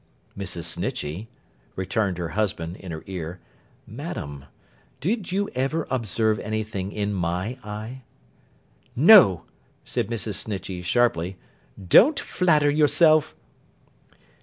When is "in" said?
2.77-2.91, 6.91-7.13